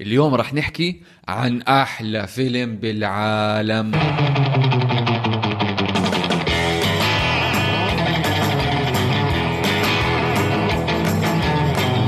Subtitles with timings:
[0.00, 3.94] اليوم رح نحكي عن أحلى فيلم بالعالم.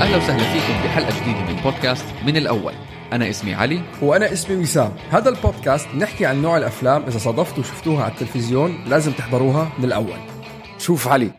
[0.01, 2.73] أهلا وسهلا فيكم بحلقة جديدة من بودكاست من الأول.
[3.13, 3.81] أنا اسمي علي.
[4.01, 4.91] وأنا اسمي وسام.
[5.09, 10.19] هذا البودكاست نحكي عن نوع الأفلام إذا صادفتوا وشفتوها على التلفزيون لازم تحضروها من الأول.
[10.77, 11.31] شوف علي.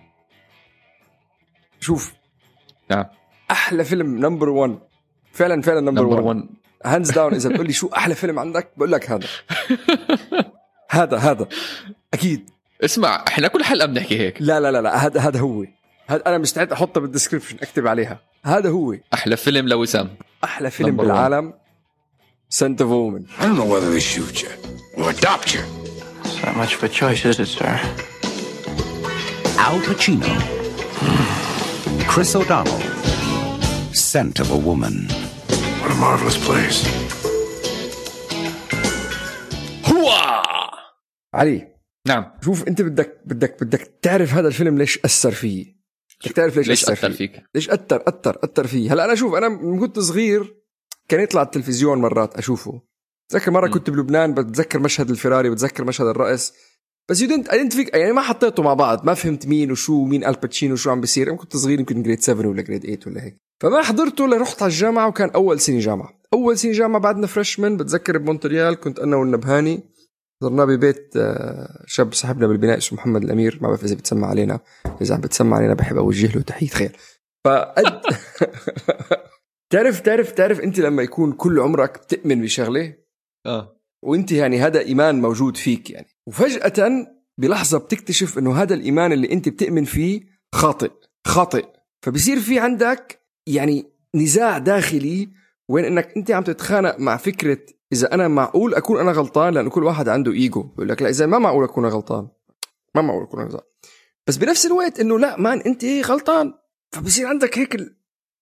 [1.80, 2.12] شوف.
[2.90, 3.04] نعم.
[3.50, 4.91] أحلى فيلم number 1
[5.32, 6.48] فعلا فعلا number number 1 1
[6.84, 9.26] hands down إذا بتقول لي شو أحلى فيلم عندك بقول لك هذا.
[10.90, 11.48] هذا هذا.
[12.14, 12.50] أكيد.
[12.84, 14.36] اسمع إحنا كل حلقة بنحكي هيك.
[14.40, 15.06] لا لا لا لا.
[15.06, 15.64] هذا هذا هو.
[16.06, 18.20] هذا أنا مستعد أحطه بال description أكتب عليها.
[18.44, 18.96] هذا هو.
[19.14, 20.08] أحلى فيلم لوسام.
[20.44, 20.96] أحلى فيلم.
[20.96, 21.52] بالعالم.
[22.48, 24.50] Scent of a Woman I don't know whether they shoot you
[24.96, 25.62] or adopt you.
[26.24, 27.80] It's not much of a choice, is it, sir?
[29.66, 30.32] Al Pacino.
[32.06, 32.91] Chris O'Donnell.
[33.94, 35.06] Scent of a Woman.
[35.80, 36.86] What a marvelous place.
[39.86, 40.10] هو
[41.34, 41.68] علي
[42.08, 42.24] نعم.
[42.44, 45.76] شوف انت بدك بدك بدك تعرف هذا الفيلم ليش أثر فيي
[46.20, 48.92] بدك تعرف ليش, ليش أثر أثر فيي فيك؟ ليش أثر أثر أثر فيه.
[48.92, 50.56] هلا أنا شوف أنا من كنت صغير
[51.08, 52.82] كان يطلع على التلفزيون مرات أشوفه.
[53.28, 56.52] بتذكر مرة كنت بلبنان بتذكر مشهد الفراري بتذكر مشهد الرقص.
[57.10, 60.74] بس you didn't identify يعني ما حطيته مع بعض ما فهمت مين وشو مين الباتشينو
[60.74, 61.28] وشو عم بيصير.
[61.28, 63.51] أنا كنت صغير يمكن grade 7 ولا grade 8 ولا هيك.
[63.62, 66.12] فما حضرته لرحت على الجامعة وكان أول سنة جامعة.
[66.34, 69.80] أول سنة جامعة بعدنا freshman بتذكر بمونتريال كنت أنا والنبهاني.
[70.42, 73.58] حضرناه ببيت آه، شاب صاحبنا بالبناء اسمه محمد الأمير.
[73.60, 74.60] ما بعرف إذا بتسمع علينا.
[75.00, 76.96] إذا عم بتسمع علينا بحب أوجه له تحية خير.
[77.44, 78.00] فقد
[79.72, 82.94] تعرف تعرف تعرف أنت لما يكون كل عمرك بتؤمن بشغلة؟
[83.46, 83.76] آه.
[84.04, 86.06] وأنت يعني هذا إيمان موجود فيك يعني.
[86.26, 87.06] وفجأة
[87.38, 90.22] بلحظة بتكتشف إنه هذا الإيمان اللي أنت بتؤمن فيه
[90.54, 90.90] خاطئ.
[91.26, 91.66] خاطئ.
[92.02, 95.28] فبصير في عندك يعني نزاع داخلي
[95.68, 97.58] وين إنك أنت عم تتخانق مع فكرة
[97.92, 100.62] إذا أنا معقول أكون أنا غلطان لأنه كل واحد عنده إيجو.
[100.62, 102.28] بقول لك لا إذا ما معقول أكون غلطان.
[102.94, 103.60] ما معقول أكون غلطان.
[104.26, 106.54] بس بنفس الوقت إنه لا مان أنت غلطان.
[106.92, 107.96] فبصير عندك هيك ال-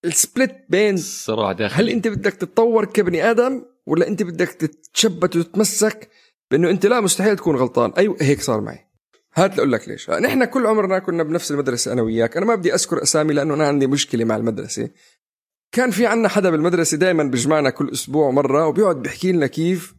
[0.05, 1.83] السبلت بين صراع داخلي.
[1.83, 6.09] هل أنت بدك تتطور كبني آدم ولا أنت بدك تتشبت وتتمسك
[6.51, 7.91] بأنه أنت لا مستحيل تكون غلطان.
[7.97, 8.90] أيوه هيك صار معي.
[9.35, 12.73] هات لأقول لك ليش نحن كل عمرنا كنا بنفس المدرسة أنا وياك أنا ما بدي
[12.73, 14.89] أذكر أسامي لأنه أنا عندي مشكلة مع المدرسة
[15.71, 19.95] كان في عنا حدا بالمدرسة دائما بيجمعنا كل أسبوع مرة وبيقعد بيحكي لنا كيف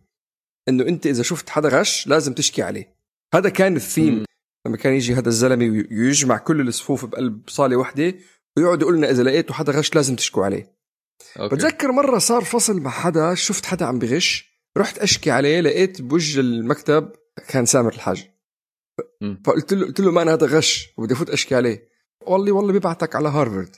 [0.68, 2.94] إنه أنت إذا شفت حدا غش لازم تشكي عليه
[3.34, 4.24] هذا كان الثيم.
[4.66, 8.14] لما كان يجي هذا الزلمة وي- ويجمع كل الصفوف بقلب صالة واحدة
[8.56, 10.72] ويقعد يقول لنا إذا لقيتوا حدا غش لازم تشكوا عليه
[11.40, 11.56] أوكي.
[11.56, 16.40] بتذكر مرة صار فصل مع حدا شفت حدا عم بغش رحت أشكي عليه لقيت بوجه
[16.40, 17.12] المكتب
[17.48, 18.30] كان سامر الحاج.
[19.44, 21.88] فقلت له قلت له ما أنا هذا غش وبدي افوت اشكي عليه
[22.26, 23.76] والله والله بيبعتك على هارفرد.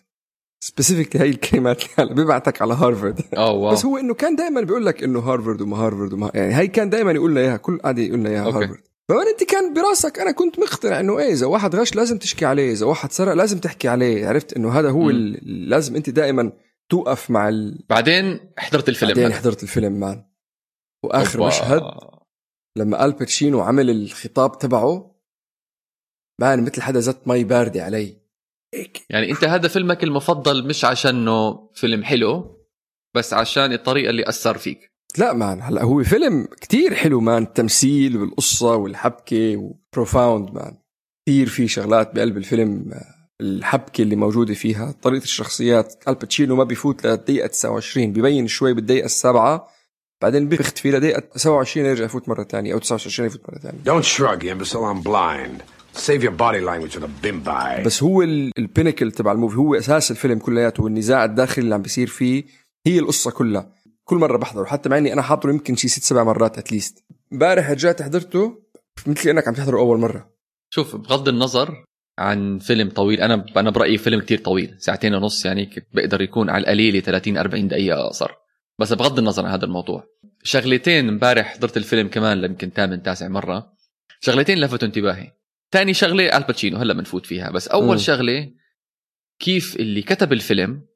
[0.61, 3.21] specific هاي الكلمات اللي بيبعتك على هارفرد.
[3.37, 3.73] آه wow.
[3.73, 6.91] بس هو إنه كان دائما بيقول لك إنه هارفرد وما هارفرد وما يعني هي كان
[6.91, 8.47] دائما يقول لنا إياها كل قعده يقول لنا إياها.
[8.47, 8.81] هارفرد.
[9.09, 12.73] فمن أنت كان براسك أنا كنت مقتنع إنه إيه إذا واحد غش لازم تشكي عليه
[12.73, 14.27] إذا واحد سرق لازم تحكي عليه.
[14.27, 15.11] عرفت؟ إنه هذا هو
[15.43, 16.53] لازم أنت دائما
[16.89, 17.85] توقف مع ال...
[17.89, 19.15] بعدين حضرت الفيلم.
[19.15, 19.33] بعدين.
[19.33, 20.25] حضرت الفيلم man.
[21.03, 21.49] وآخر أوبا.
[21.49, 21.83] مشهد
[22.79, 25.15] لما ال Pacino عمل الخطاب تبعه
[26.41, 28.17] man مثل حدا زت مي باردة علي.
[28.75, 29.07] هيك.
[29.11, 32.61] يعني أنت هذا فيلمك المفضل مش عشانه فيلم حلو
[33.17, 34.93] بس عشان الطريقة اللي أثر فيك.
[35.19, 40.77] لا man هلا هو فيلم كتير حلو مان التمثيل والقصة والحبكة و profound man.
[41.29, 42.91] كثير في شغلات بقلب الفيلم
[43.41, 45.95] الحبكة اللي موجودة فيها طريقة الشخصيات.
[46.09, 49.74] ال Pacino ما بيفوت للدقيقه 29 ببين شوي بالدقيقة السابعة
[50.23, 54.43] بعدين بيختفي لدقيقه 27 يرجع يفوت مرة ثانية أو 29 يفوت مرة ثانية Don't shrug,
[54.45, 54.85] you imbecile.
[54.85, 55.63] I'm blind.
[55.97, 57.85] Save your body language for the bimbi.
[57.85, 61.75] بس هو ال- ال pinnacle تبع ال movie هو أساس الفيلم كلياته والنزاع الداخلي اللي
[61.75, 62.45] عم بيصير فيه
[62.87, 63.73] هي القصة كلها
[64.05, 67.05] كل مرة بحضره حتى مع إني أنا حاضره يمكن شي ست سبع مرات at least
[67.33, 68.59] امبارح رجعت حضرته
[69.07, 70.31] مثل إنك عم تحضره أول مرة
[70.71, 71.85] شوف بغض النظر
[72.19, 76.61] عن فيلم طويل أنا أنا برأيي فيلم كتير طويل ساعتين ونص يعني بقدر يكون على
[76.63, 78.31] القليله 30 40 دقيقة اقصر
[78.79, 80.07] بس بغض النظر عن هذا الموضوع.
[80.43, 83.73] شغلتين امبارح حضرت الفيلم كمان يمكن ثامن تاسع مرة.
[84.21, 85.33] شغلتين لفتوا انتباهي.
[85.71, 87.99] تاني شغلة الباتشينو هلا بنفوت فيها بس أول مم.
[87.99, 88.51] شغلة
[89.39, 90.87] كيف اللي كتب الفيلم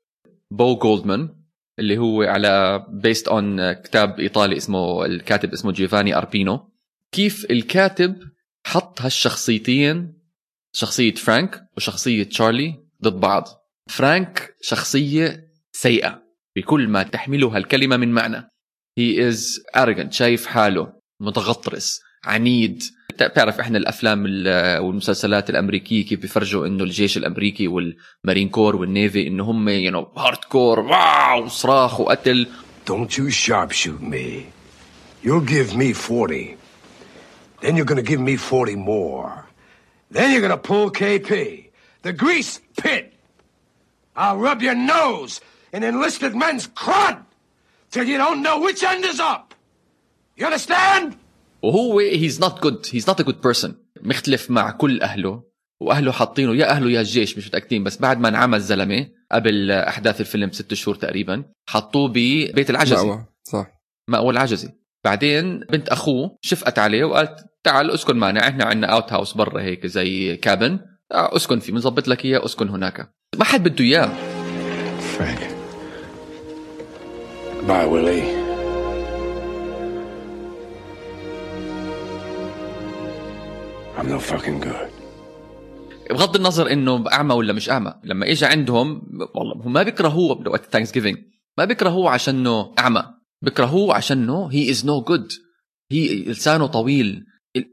[0.50, 1.34] Bo Goldman
[1.78, 6.72] اللي هو على based on كتاب إيطالي اسمه الكاتب اسمه جيفاني أربينو.
[7.12, 8.22] كيف الكاتب
[8.66, 10.18] حط هالشخصيتين
[10.72, 13.48] شخصية فرانك وشخصية تشارلي ضد بعض.
[13.88, 16.27] فرانك شخصية سيئة.
[16.58, 18.50] بكل ما تحمله هالكلمة من معنى
[19.00, 19.38] he is
[19.80, 22.82] arrogant شايف حاله متغطرس عنيد
[23.20, 28.93] بتعرف إحنا الأفلام ال- والمسلسلات الأمريكية كيف بيفرجوا إنه الجيش الأمريكي وال Marine Corps وال
[28.93, 32.46] Navy إنه هم you know hardcore واو صراخ وقتل
[32.90, 34.46] Don't you sharpshoot me.
[35.24, 36.56] You'll give me 40.
[37.62, 39.46] Then you're gonna give me 40 more.
[40.10, 41.30] Then you're gonna pull KP.
[42.02, 43.12] The grease pit.
[44.16, 45.40] I'll rub your nose
[45.72, 47.16] in enlisted men's crud
[47.92, 49.54] till you don't know which end is up.
[50.38, 51.14] You understand?
[51.62, 55.42] وهو he's not good he's not a good person مختلف مع كل أهله
[55.80, 60.20] وأهله حاطينه يا أهله يا الجيش مش متأكدين بس بعد ما انعمل زلمة قبل أحداث
[60.20, 62.94] الفيلم ست شهور تقريبا حطوه ببيت العجزي.
[63.06, 63.66] مأوى صح.
[64.08, 64.68] مأوى العجزي.
[65.04, 69.86] بعدين بنت أخوه شفقت عليه وقالت تعال اسكن معنا إحنا عندنا اوت هاوس برا هيك
[69.86, 70.80] زي كابن
[71.12, 73.12] آه، اسكن فيه بنظبط لك إياه اسكن هناك.
[73.36, 74.12] ما حد بده إياه.
[77.58, 78.22] Goodbye, Willie.
[83.98, 84.90] I'm no fucking good.
[86.10, 89.02] بغض النظر إنه اعمى ولا مش أعمى لما اجى عندهم
[89.34, 91.18] والله هم ما بيكرهوه وقت Thanksgiving
[91.58, 93.04] ما بيكرهوه عشانه أعمى
[93.42, 95.32] بيكرهوه عشانه he is no good
[95.92, 97.24] هي لسانه طويل.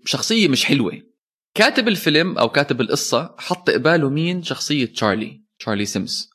[0.05, 1.01] شخصية مش حلوة.
[1.55, 6.29] كاتب الفيلم أو كاتب القصة حط قباله مين؟ شخصية تشارلي تشارلي سيمس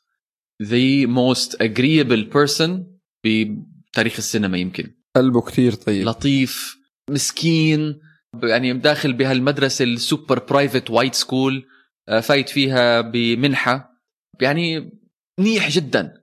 [0.63, 2.90] the most agreeable person
[3.23, 4.95] بتاريخ السينما يمكن.
[5.15, 6.07] قلبه كتير طيب.
[6.07, 6.77] لطيف
[7.09, 7.99] مسكين
[8.43, 11.65] يعني داخل بهالمدرسة ال super private white school
[12.09, 13.91] آه، فايت فيها بمنحة.
[14.41, 14.91] يعني
[15.39, 16.13] منيح جدا.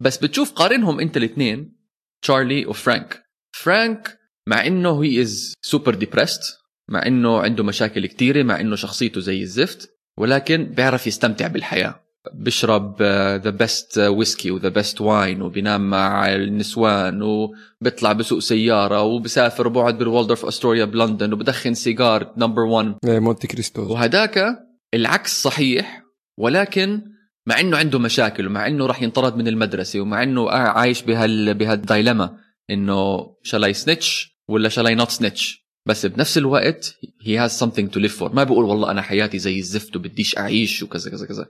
[0.00, 1.76] بس بتشوف قارنهم انت الاثنين
[2.22, 3.22] تشارلي وفرانك.
[3.56, 4.18] فرانك
[4.48, 6.58] مع إنه he is super depressed
[6.90, 12.05] مع إنه عنده مشاكل كتيرة مع إنه شخصيته زي الزفت ولكن بيعرف يستمتع بالحياة.
[12.34, 13.02] بشرب
[13.42, 19.98] the best whiskey و the best wine وبينام مع النسوان وبيطلع بسوق سيارة وبسافر وبقعد
[19.98, 23.92] بال Waldorf Astoria بلندن وبدخن سيجار number 1 إيه، مونتي كريستو.
[23.92, 24.58] وهداك
[24.94, 26.02] العكس صحيح
[26.38, 27.02] ولكن
[27.46, 31.79] مع إنه عنده مشاكل ومع إنه راح ينطرد من المدرسة ومع إنه عايش بهال بهال
[31.79, 32.36] dilemma
[32.70, 37.90] إنه shall I snitch ولا shall I not snitch بس بنفس الوقت he has something
[37.90, 38.34] to live for.
[38.34, 41.46] ما بيقول والله أنا حياتي زي الزفت وبديش أعيش وكذا كذا كذا.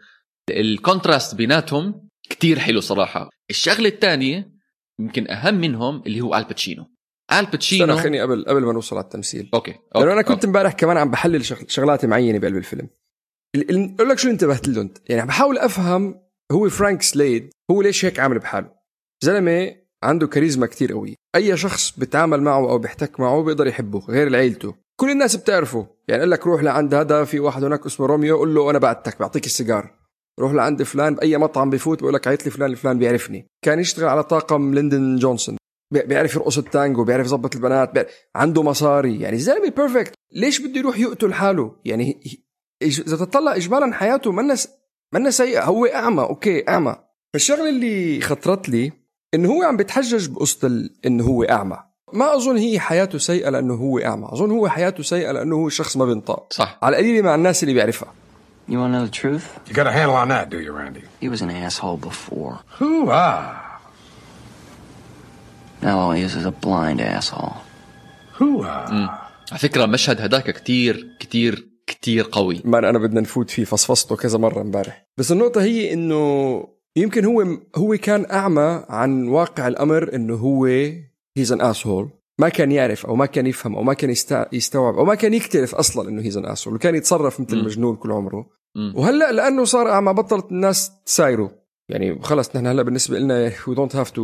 [0.50, 3.30] ال contrast بيناتهم كتير حلو صراحة.
[3.50, 4.50] الشغلة الثانية
[5.00, 6.84] يمكن أهم منهم اللي هو الباتشينو
[7.32, 9.50] الباتشينو استنى خليني قبل قبل ما نوصل على التمثيل.
[9.54, 9.80] okay, okay.
[9.94, 10.44] لأنه أنا كنت.
[10.44, 12.88] امبارح كمان عم بحلل شغ- شغلات معينة بقلب الفيلم.
[13.56, 14.98] ال- ال- أقول لك شو انتبهت له أنت.
[15.08, 16.20] يعني عم بحاول أفهم
[16.52, 18.70] هو فرانك سليد هو ليش هيك عامل بحاله.
[19.24, 24.36] زلمة عنده كاريزما كتير قوي أي شخص بتعامل معه أو بيحتك معه بيقدر يحبه غير
[24.36, 25.86] عيلته كل الناس بتعرفه.
[26.08, 29.18] يعني قال لك روح لعند هذا في واحد هناك اسمه روميو قول له أنا بعتك
[29.20, 30.05] بعطيك السيجار.
[30.40, 33.46] روح لعند فلان بأي مطعم بفوت بقول لك عيط لي فلان الفلان بيعرفني.
[33.64, 35.56] كان يشتغل على طاقم ليندن جونسون.
[35.92, 39.20] بي- بيعرف يرقص التانجو بيعرف يظبط البنات بيعرف عنده مصاري.
[39.20, 42.20] يعني زلمة perfect ليش بده يروح يقتل حاله؟ يعني
[42.82, 44.56] إذا تطلع اجمالا حياته منا
[45.14, 45.64] منا سيئة.
[45.64, 46.96] هو أعمى أوكي أعمى.
[47.32, 48.92] فالشغلة اللي خطرت لي
[49.34, 51.78] إنه هو عم بيتحجج بقصة ال- إنه هو أعمى.
[52.12, 54.28] ما أظن هي حياته سيئة لأنه هو أعمى.
[54.32, 56.52] أظن هو حياته سيئة لأنه هو شخص ما بينطق.
[56.52, 56.78] صح.
[56.82, 58.14] على القليله مع الناس اللي بيعرفها.
[58.68, 59.46] You want to know the truth?
[59.68, 61.02] You got a handle on that, do you, Randy?
[61.20, 62.54] He was an asshole before.
[62.78, 63.80] Hoo-ah.
[65.82, 67.56] Now all he is is a blind asshole.
[68.38, 69.20] Hoo-ah.
[69.52, 74.38] على فكرة مشهد هداك كتير كتير كتير قوي ما أنا بدنا نفوت فيه فصفصته كذا
[74.38, 76.64] مرة امبارح بس النقطة هي إنه
[76.96, 77.46] يمكن هو
[77.76, 80.64] هو كان أعمى عن واقع الأمر إنه هو
[81.36, 84.94] هيز ان اسهول ما كان يعرف أو ما كان يفهم أو ما كان يست- يستوعب
[84.98, 87.56] أو ما كان يكترث أصلا إنه هيز ان اسهول وكان يتصرف مثل.
[87.56, 88.46] المجنون كل عمره.
[88.94, 91.50] وهلأ لأنه صار اعمى بطلت الناس تسايره
[91.88, 94.22] يعني خلص نحن هلأ بالنسبة لنا we don't have to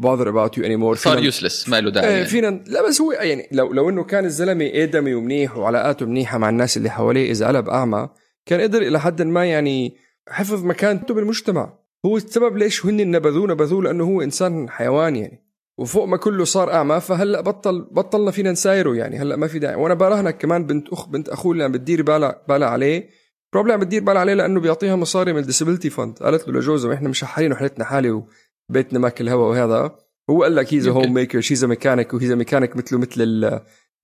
[0.00, 0.94] bother about you anymore.
[0.94, 2.26] صار فينا- useless ما له داعي إيه يعني.
[2.26, 6.48] فينا لا بس هو يعني لو لو إنه كان الزلمة آدمي ومنيح وعلاقاته منيحة مع
[6.48, 8.08] الناس اللي حواليه إذا قلب أعمى
[8.46, 9.96] كان قدر إلى حد ما يعني
[10.28, 11.78] حفظ مكانته بالمجتمع.
[12.06, 15.42] هو السبب ليش هن نبذوه نبذوه لأنه هو إنسان حيوان يعني.
[15.78, 19.18] وفوق ما كله صار أعمى فهلأ بطل بطلنا فينا نسايره يعني.
[19.18, 19.74] هلأ ما في داعي.
[19.74, 23.08] وأنا براهنك كمان بنت اخ بنت اخوه اللي عم بتدير بالها بالها عليه
[23.52, 26.94] probably عم بتدير بالها عليه لأنه بيعطيها مصاري من ال disability fund قالت له لجوزها
[26.94, 28.24] إحنا مش حالين وحالتنا حالي
[28.70, 29.96] وبيتنا ماكل هوا وهذا.
[30.30, 30.88] هو قال لك he's.
[30.88, 33.22] homemaker she's mechanic و he's mechanic مثله مثل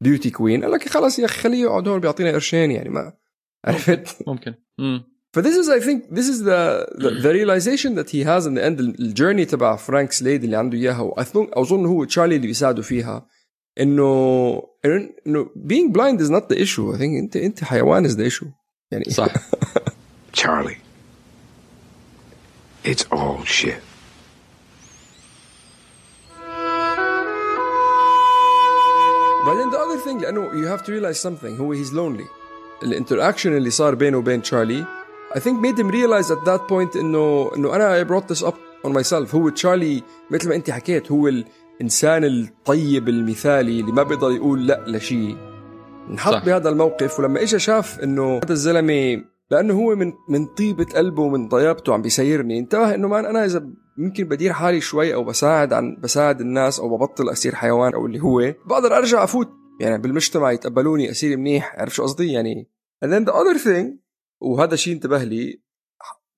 [0.03, 3.13] ال beauty queen قال لك خلص يا أخي خليه يقعد هون بيعطينا قرشين يعني ما
[3.65, 4.55] عرفت؟ ممكن.
[4.79, 5.05] مم.
[5.33, 8.55] ف this is I think this is the, the the realization that he has in
[8.55, 11.01] the end ال journey تبع فرانك سليد اللي عنده إياها.
[11.01, 13.27] واظن اظن هو تشارلي اللي بيساعده فيها.
[13.81, 14.63] إنه
[15.27, 16.95] إنه being blind is not the issue.
[16.95, 18.47] I think أنت أنت حيوان is the issue.
[18.93, 19.33] يعني صح
[20.41, 20.79] Charlie.
[22.85, 23.83] It's all shit.
[29.47, 32.27] بعدين the other thing لأنه you have to realize something هو he's lonely
[32.83, 34.85] الانتراكشن اللي صار بينه وبين تشارلي
[35.35, 38.55] I think made him realize at that point إنه إنه أنا I brought this up
[38.87, 41.45] on myself هو تشارلي مثل ما انت حكيت هو ال
[41.77, 45.37] الإنسان الطيب المثالي اللي ما بيقدر يقول لا لشيء
[46.11, 46.45] انحط صح.
[46.45, 51.49] بهذا الموقف ولما اجى شاف إنه هذا الزلمة لأنه هو من من طيبة قلبه ومن
[51.49, 55.97] طيابته عم بيسيرني انتبه إنه مان أنا إذا ممكن بدير حالي شوي أو بساعد عن
[56.01, 59.49] بساعد الناس أو ببطل اصير حيوان أو اللي هو بقدر أرجع أفوت
[59.81, 62.69] يعني بالمجتمع يتقبلوني اصير منيح عرف شو قصدي يعني
[63.05, 63.87] and then the other thing
[64.41, 65.63] وهذا شيء انتبه لي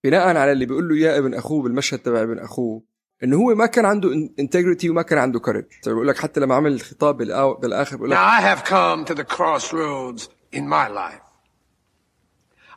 [0.05, 2.83] بناء على اللي بيقول له اياه ابن أخوه بالمشهد تبع ابن أخوه
[3.25, 6.73] إنه هو ما كان عنده integrity وما كان عنده courage بقول لك حتى لما عمل
[6.73, 7.17] الخطاب
[7.61, 11.23] بالآخر بقول لك Now, I have come to the crossroads in my life.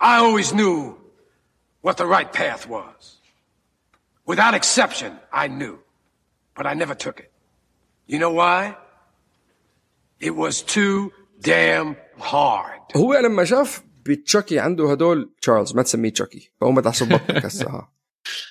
[0.02, 0.96] I always knew
[1.82, 3.02] what the right path was.
[4.32, 5.76] Without exception, I knew.
[6.58, 7.32] But I never took it.
[8.12, 8.76] You know why?
[10.28, 12.80] It was too damn hard.
[12.98, 17.88] هو لما شاف بتشاكي عنده هدول تشارلز ما تسميه تشاكي فهو تعصب بطنك هسه.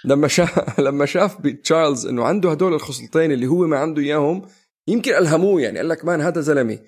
[0.05, 4.43] لما شاف لما شاف بتشارلز إنه عنده هدول الخصلتين اللي هو ما عنده إياهم
[4.89, 6.79] يمكن ألهموه يعني قال لك man هذا زلمة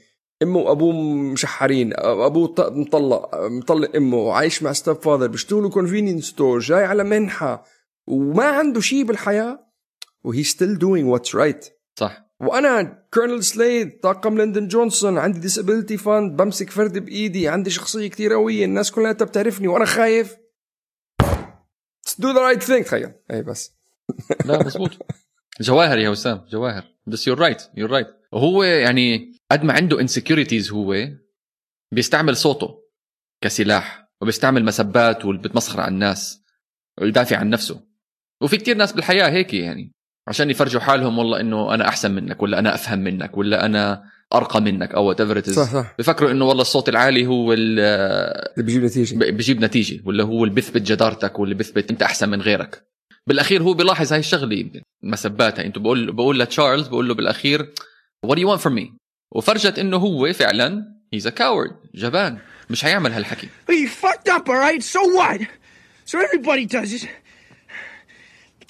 [0.42, 0.92] أمه وأبوه
[1.32, 7.64] مشحرين أبوه مطلق مطلق أمه وعايش مع stepfather بيشتغلوا convenience store جاي على منحة
[8.06, 9.66] وما عنده شيء بالحياة
[10.24, 12.24] وهي still doing what's right صح.
[12.40, 18.32] وأنا كولونيل سليد طاقم لندن جونسون عندي disability fund بمسك فرد بإيدي عندي شخصية كتير
[18.32, 20.36] قوية الناس كلها بتعرفني وأنا خايف.
[22.20, 23.74] do the right thing تخيل اي بس
[24.44, 24.90] لا مزبوط
[25.60, 26.84] جواهر يا وسام جواهر.
[27.06, 31.08] بس you're right you're right وهو يعني قد ما عنده insecurities هو
[31.92, 32.84] بيستعمل صوته
[33.40, 36.42] كسلاح وبيستعمل مسبات وبتمسخر على الناس
[37.00, 37.80] ويدافع عن نفسه.
[38.40, 39.92] وفي كتير ناس بالحياة هيك يعني.
[40.28, 44.60] عشان يفرجوا حالهم والله إنه أنا أحسن منك ولا أنا أفهم منك ولا أنا أرقى
[44.60, 49.14] منك أو whatever صح صح بفكروا إنه والله الصوت العالي هو ال- اللي بيجيب نتيجة
[49.14, 52.82] ب- بجيب نتيجة ولا هو اللي بيثبت جدارتك واللي بيثبت أنت أحسن من غيرك
[53.26, 57.72] بالأخير هو بيلاحظ هاي الشغلة يمكن مسباتها انت بقول بقول لتشارلز بقول له بالأخير
[58.26, 58.92] what do you want from me
[59.34, 62.38] وفرجت إنه هو فعلا he's a coward جبان
[62.70, 64.82] مش هيعمل هالحكي you fucked up, all right?
[64.82, 65.40] So what?
[66.06, 67.08] So everybody does it.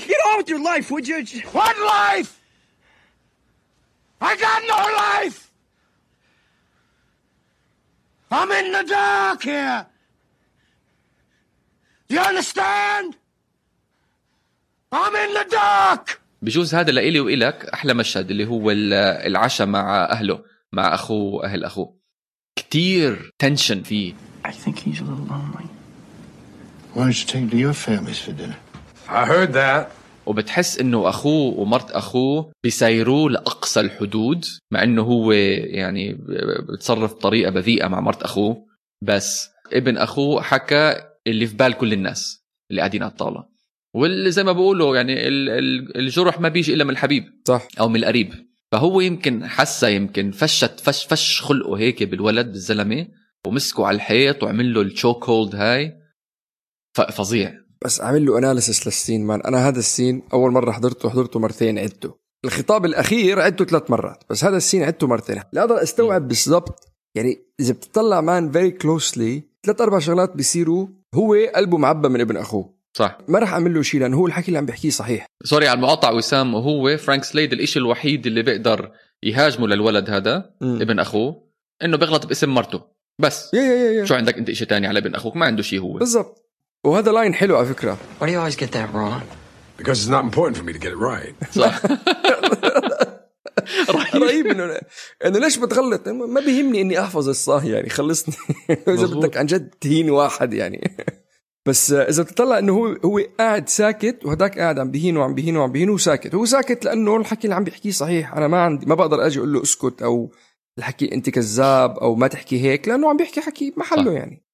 [0.08, 1.18] Get on with your life, would you?
[1.58, 2.30] What life?
[4.20, 5.43] I got no life!
[8.36, 9.80] I'm in the dark here!
[12.12, 13.08] You understand?
[14.92, 16.20] I'm in the dark!
[16.42, 18.92] بجوز هذا لإلي وإلك أحلى مشهد اللي هو ال-
[19.26, 21.94] العشاء مع أهله مع أخوه وأهل أخوه
[22.56, 24.12] كتير تنشن فيه
[24.44, 25.66] I think he's a little lonely.
[26.94, 28.58] Why don't you take to your families for dinner?
[29.08, 29.90] I heard that.
[30.26, 36.18] وبتحس إنه أخوه ومرت أخوه بيسيروه لأقصى الحدود مع إنه هو يعني
[36.72, 38.66] بتصرف بطريقة بذيئة مع مرت أخوه.
[39.02, 40.94] بس ابن أخوه حكى
[41.26, 43.44] اللي في بال كل الناس اللي قاعدين على الطاولة.
[43.94, 47.68] واللي زي ما بقولوا يعني ال- ال- الجرح ما بيجي إلا من الحبيب صح.
[47.80, 48.32] أو من القريب.
[48.72, 53.06] فهو يمكن حسه يمكن فشت فش فش خلقه هيك بالولد بالزلمة
[53.46, 55.94] ومسكه على الحيط وعمل له ال chokehold هاي
[57.12, 57.63] فظيع.
[57.84, 59.40] بس عامل له analysis لل scene man.
[59.40, 62.14] أنا هذا ال scene أول مرة حضرته حضرته مرتين عدته.
[62.44, 65.42] الخطاب الأخير عدته ثلاث مرات بس هذا ال scene عدته مرتين.
[65.52, 71.34] لا أقدر أستوعب بالضبط يعني إذا بتطلع man very closely ثلاث أربع شغلات بيصيروا هو
[71.54, 72.74] قلبه معبى من ابن أخوه.
[72.96, 73.18] صح.
[73.28, 75.26] ما راح أعمل له شيء لأنه هو الحكي اللي عم بيحكيه صحيح.
[75.44, 78.90] sorry على المقاطعة وسام وهو فرانك سليد الإشي الوحيد اللي بيقدر
[79.22, 80.80] يهاجمه للولد هذا مم.
[80.80, 81.42] ابن أخوه
[81.84, 82.82] إنه بيغلط باسم مرته.
[83.20, 83.54] بس.
[83.54, 84.04] yeah yeah yeah, yeah.
[84.04, 85.92] شو عندك أنت إشي تاني على ابن أخوك؟ ما عنده شيء هو.
[85.92, 86.43] بالضبط.
[86.84, 87.98] وهذا line حلو على فكرة.
[88.20, 89.22] Why do you always get that wrong?
[89.76, 91.34] Because it's not important for me to get it right.
[91.60, 91.80] صح.
[94.14, 94.46] رهيب.
[94.46, 94.80] انه
[95.24, 98.34] إنه ليش بتغلط ما بيهمني إني أحفظ الصح يعني خلصني.
[98.88, 99.06] إذا.
[99.06, 100.96] بدك عن جد تهين واحد يعني.
[101.66, 105.72] بس إذا بتطلع إنه هو هو قاعد ساكت وهداك قاعد عم بيهين وعم بيهين وعم
[105.72, 108.34] بيهين وساكت هو ساكت لأنه الحكي اللي عم بيحكيه صحيح.
[108.34, 110.32] أنا ما عندي ما بقدر أجي أقول له أسكت أو
[110.78, 114.12] الحكي أنت كذاب أو ما تحكي هيك لأنه عم بيحكي حكي محله.
[114.12, 114.44] يعني.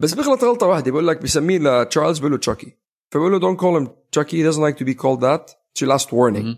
[0.00, 2.76] بس بيغلط غلطة واحدة بقول لك بسميه لتشارلز بقول له تشاكي
[3.12, 5.50] فبقول له don't call him Chucky he doesn't like to be called that.
[5.50, 6.56] It's your last warning.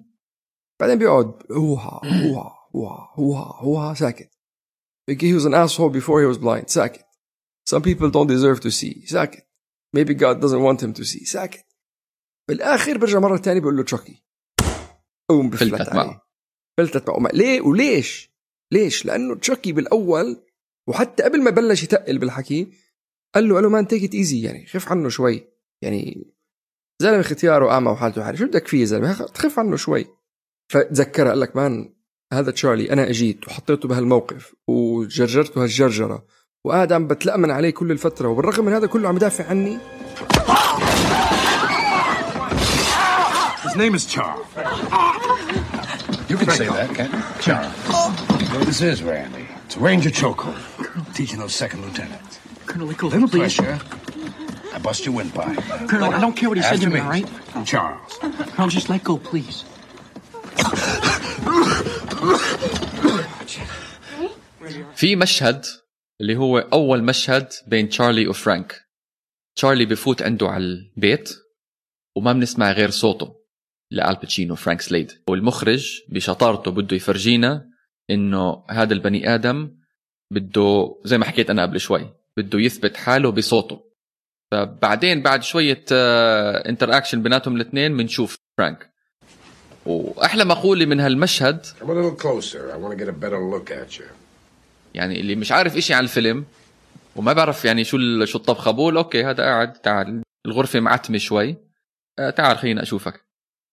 [0.81, 4.31] بعدين بيقعد هوها هوها هوها هوها هوها ساكت.
[5.11, 6.69] He was an asshole before he was blind.
[6.69, 7.05] ساكت.
[7.71, 9.07] Some people don't deserve to see.
[9.07, 9.47] ساكت.
[9.97, 11.25] Maybe God doesn't want him to see.
[11.25, 11.67] ساكت.
[12.49, 14.23] بالآخر برجع مرة ثانية بقول له تشاكي
[15.31, 16.23] قوم بفلت معه.
[16.79, 17.31] فلتت معه.
[17.33, 18.31] ليه؟ وليش؟
[18.73, 20.45] ليش؟ لأنه تشاكي بالأول
[20.89, 22.73] وحتى قبل ما بلش يتقل بالحكي
[23.35, 25.49] قال له قال له man take it easy يعني خف عنه شوي
[25.83, 26.27] يعني
[27.03, 30.07] زلمة ختياره أعمى وحالته حالة شو بدك فيه يا زلمة خف عنه شوي
[30.73, 31.95] فتذكر قال لك مان
[32.33, 36.25] هذا تشارلي أنا أجيت وحطيته بهالموقف وجرجرته هالجرجرة
[36.65, 39.79] وقاعد عم بتلأمن عليه كل الفترة وبالرغم من هذا كله عم يدافع عني
[43.65, 44.47] His name is Charles.
[46.29, 47.13] You can say that, can't
[47.47, 47.55] you?
[48.53, 49.47] Well, this is Randy.
[49.65, 50.55] It's Ranger Choco.
[51.15, 52.32] Teaching those second lieutenants.
[52.73, 53.09] Colonel, let go.
[53.09, 53.57] Little please.
[53.57, 53.79] pressure.
[54.75, 55.59] I bust your windpipe.
[55.91, 57.29] Colonel, I don't care what he said to me, all right?
[57.67, 58.13] Charles.
[58.55, 59.65] Colonel, just let go, please.
[64.95, 65.65] في مشهد
[66.21, 68.81] اللي هو أول مشهد بين تشارلي وفرانك
[69.57, 71.31] تشارلي بفوت عنده على البيت
[72.17, 73.35] وما بنسمع غير صوته
[73.91, 77.67] لالباتشينو فرانك سليد والمخرج بشطارته بده يفرجينا
[78.11, 79.77] إنه هذا البني آدم
[80.31, 83.93] بده زي ما حكيت أنا قبل شوي بده يثبت حاله بصوته.
[84.53, 88.93] فبعدين بعد شوية interaction بيناتهم الاثنين بنشوف فرانك.
[89.87, 91.67] وأحلى مقولة من هالمشهد.
[94.95, 96.45] يعني اللي مش عارف إشي عن الفيلم
[97.17, 101.57] وما بعرف يعني شو شو الطبخة بقول okay هذا قاعد تعال الغرفة معتمة شوي.
[102.19, 103.25] آه، تعال خلينا أشوفك.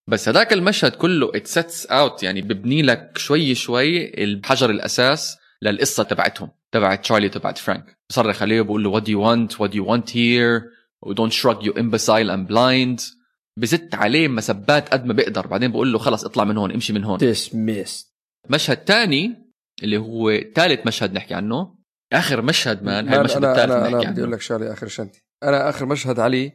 [0.08, 5.39] بس هذاك المشهد كله it sets out يعني ببني لك شوي شوي الحجر الأساس.
[5.64, 9.58] للقصة تبعتهم تبعت تشارلي تبعت فرانك بصرخ عليه وبقول له what do you want?
[9.58, 10.64] What do you want here?
[11.02, 13.20] و don't shrug you imbecile I'm blind.
[13.58, 17.04] بزت عليه مسبات قد ما بقدر بعدين بقول له خلص اطلع من هون امشي من
[17.04, 17.18] هون.
[17.18, 18.14] dismiss
[18.50, 21.76] مشهد تاني اللي هو ثالث مشهد نحكي عنه.
[22.14, 25.24] آخر مشهد man هاي المشهد الثالث نحكي أنا بدي أقول عنه لك شغلة اخر شنتي
[25.44, 26.54] أنا آخر مشهد علي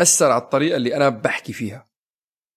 [0.00, 1.86] أثر على الطريقة اللي أنا بحكي فيها.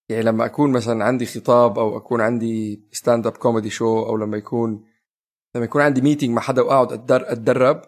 [0.10, 4.38] يعني لما أكون مثلا عندي خطاب أو أكون عندي stand up comedy show أو لما
[4.38, 4.84] يكون
[5.56, 7.82] لما يكون عندي meeting مع حدا وقاعد أتدر- أتدرب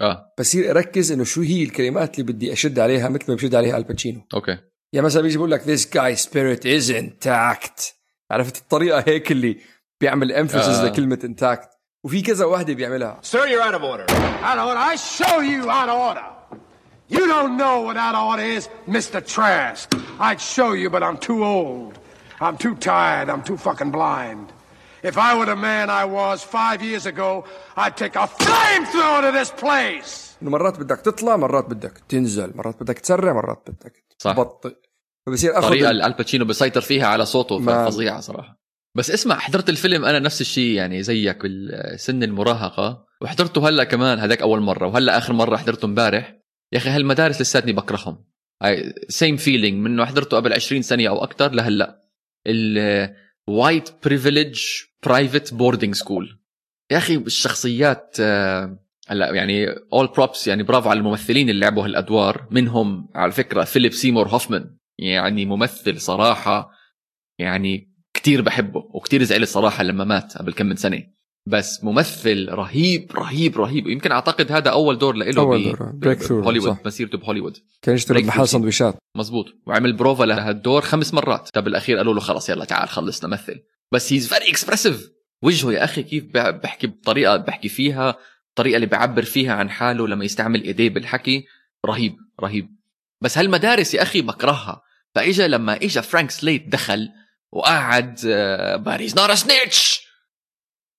[0.00, 3.76] آه بصير أركز إنه شو هي الكلمات اللي بدي أشد عليها مثل ما بشد عليها
[3.76, 4.58] الباتشينو okay
[4.92, 7.92] يعني مثلا بيجي بقول لك this guy spirit is intact
[8.30, 9.60] عرفت الطريقة هيك اللي
[10.00, 10.84] بيعمل emphasis آه.
[10.84, 11.68] لكلمة intact
[12.04, 14.12] وفي كذا واحدة بيعملها Sir, you're out of order.
[14.42, 14.78] Out of order.
[14.92, 16.26] I show you out of order.
[17.16, 19.18] You don't know what out of order is, Mr.
[19.34, 19.86] Trask.
[20.28, 21.92] I'd show you, but I'm too old.
[22.46, 23.26] I'm too tired.
[23.32, 24.46] I'm too fucking blind.
[25.02, 27.30] If I were the man I was five years ago,
[27.76, 30.36] I'd take a flamethrower to this place.
[30.42, 34.32] إنه مرات بدك تطلع مرات بدك تنزل مرات بدك تسرع مرات بدك صح.
[34.32, 34.74] تبطئ.
[35.26, 38.60] فبصير أخذ الطريقة اللي الباتشينو بيسيطر فيها على صوته ما- فظيعه صراحة.
[38.96, 44.42] بس اسمع حضرت الفيلم أنا نفس الشيء يعني زيك بالسن المراهقة وحضرته هلأ كمان هذاك
[44.42, 46.36] أول مرة وهلأ آخر مرة حضرته امبارح.
[46.72, 48.24] يا أخي هالمدارس لساتني بكرههم.
[49.08, 52.00] same feeling منه حضرته قبل 20 سنة أو أكثر لهلأ.
[53.50, 54.62] ال white privilege
[55.06, 56.38] private boarding school
[56.90, 62.48] يا أخي الشخصيات آه، هلا يعني اول props يعني برافو على الممثلين اللي لعبوا هالأدوار.
[62.50, 66.70] منهم على فكرة فيليب سيمور هوفمان يعني ممثل صراحة
[67.38, 71.02] يعني كتير بحبه وكتير زعلت صراحة لما مات قبل كم من سنة.
[71.46, 73.86] بس ممثل رهيب رهيب رهيب.
[73.86, 76.76] يمكن أعتقد هذا أول دور له أول دور، break through، بهوليوود.
[76.84, 77.58] مسيرته بهوليوود.
[77.82, 78.48] كان يشتغل محل.
[78.48, 81.48] سندويشات مزبوط وعمل بروفا لهالدور خمس مرات.
[81.52, 83.60] طب بالاخير قالوا له خلص يلا تعال خلصنا مثل
[83.92, 85.10] بس he's very expressive
[85.42, 88.16] وجهه يا أخي كيف بحكي بطريقة بحكي فيها
[88.48, 91.44] الطريقة اللي بيعبر فيها عن حاله لما يستعمل إيديه بالحكي.
[91.86, 92.68] رهيب رهيب.
[93.22, 94.82] بس هالمدارس يا أخي بكرهها
[95.14, 97.08] فإجا لما إجا فرانك سليد دخل
[97.52, 98.20] وقعد
[98.84, 99.99] باريز نار snitch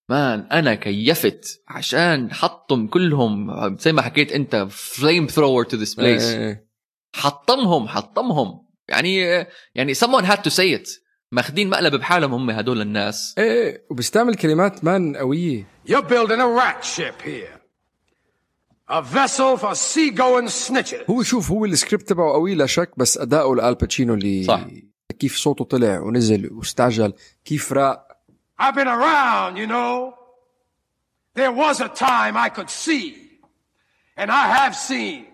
[0.10, 6.48] man أنا كيفت عشان حطمهم كلهم زي ما حكيت أنت flamethrower to this place إيه،
[6.48, 6.68] إيه.
[7.16, 9.18] حطمهم حطمهم يعني
[9.76, 14.36] يعني someone had to say it ماخذين مقلب بحالهم هم هدول الناس إيه إيه وبيستعمل
[14.36, 17.62] كلمات man قوية You're building a rat ship here.
[18.90, 21.10] A vessel for seagoing snitches.
[21.10, 24.68] هو شوف هو السكريبت تبعه قوي لا شك بس أداؤه لال باتشينو اللي صح.
[25.20, 27.14] كيف صوته طلع ونزل واستعجل
[27.46, 28.11] كيف راق
[28.61, 30.15] I've been around, you know.
[31.35, 33.17] There was a time I could see,
[34.17, 35.27] and I have seen,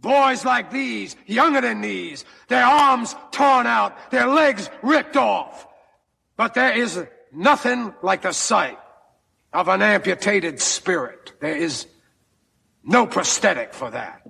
[0.00, 5.66] boys like these, younger than these, their arms torn out, their legs ripped off.
[6.36, 8.78] But there is nothing like the sight
[9.52, 11.32] of an amputated spirit.
[11.40, 11.86] There is
[12.84, 14.22] no prosthetic for that.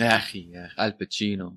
[0.00, 1.56] يا اخي يا اخي الباتشينو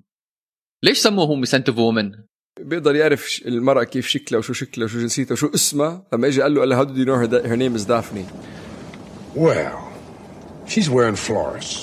[0.84, 2.24] ليش سموه هم سنت وومن
[2.61, 6.61] بيقدر يعرف المرأة كيف شكلها وشو شكلها وشو جنسيتها وشو اسمها لما اجى قال له
[6.61, 8.25] قال له how did you know her, da- her name is Daphne
[9.47, 9.79] Well,
[10.67, 11.79] she's wearing florist.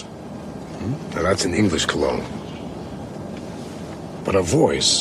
[0.79, 0.93] Hmm?
[1.15, 2.23] Now that's an English cologne.
[4.25, 4.91] But her voice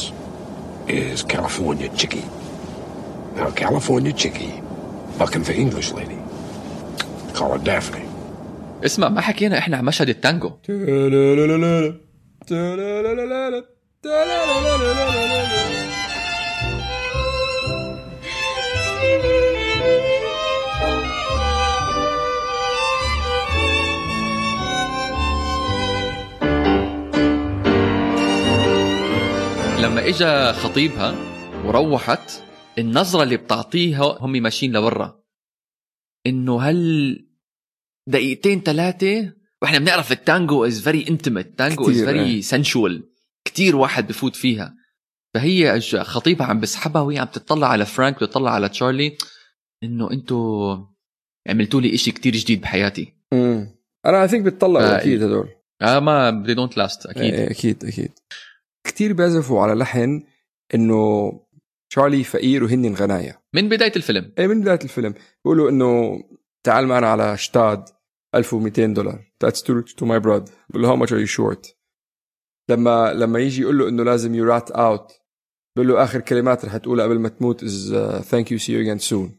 [0.89, 2.27] is California chickie.
[3.39, 4.55] Now California chickie,
[5.19, 6.19] bucking for English lady.
[7.37, 8.05] Call her Daphne.
[8.85, 10.53] اسمع ما حكينا إحنا عن مشهد التانجو
[14.05, 14.15] لما
[30.09, 31.15] اجى خطيبها
[31.65, 32.43] وروحت
[32.79, 35.23] النظرة اللي بتعطيها هم ماشيين لورا.
[36.27, 37.27] إنه هل
[38.07, 42.43] دقيقتين ثلاثة وإحنا بنعرف التانجو is very intimate تانجو is very.
[42.43, 43.12] sensual
[43.45, 44.75] كتير واحد بفوت فيها.
[45.35, 49.17] فهي خطيبها عم بسحبها وهي عم تطلع على فرانك بتطلع على تشارلي
[49.83, 50.77] إنه أنتوا
[51.49, 53.15] عملتوا لي إشي كتير جديد بحياتي.
[53.33, 53.75] امم
[54.07, 55.49] أنا I think بتطلعوا آه، أكيد هدول.
[55.83, 57.35] آه ما they don't last أكيد.
[57.35, 58.13] أكيد أكيد أكيد.
[58.87, 60.23] كثير بيعزفوا على لحن
[60.75, 61.33] إنه
[61.91, 64.33] تشارلي فقير وهن الغنايا من بداية الفيلم.
[64.39, 65.15] إيه من بداية الفيلم.
[65.45, 66.21] بيقولوا إنه
[66.65, 67.85] تعال معنا على شتاد
[68.35, 69.33] 1200 دولار.
[69.45, 70.53] That's too to my brother.
[70.75, 71.82] how much are you short?
[72.69, 75.13] لما لما يجي يقول له إنه لازم you rat out
[75.77, 79.11] بقول له آخر كلمات رح تقولها قبل ما تموت uh, thank you see you again
[79.11, 79.31] soon.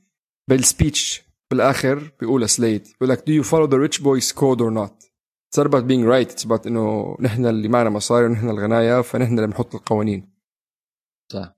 [0.50, 5.14] بالسبيتش بالآخر بيقولها سليد بيقول لك you follow the rich boys code or not
[5.54, 9.36] it's not about being right it's about إنه نحن اللي معنا مصاري ونحن الغنايا فنحن
[9.36, 10.34] اللي بنحط القوانين.
[11.32, 11.56] صح.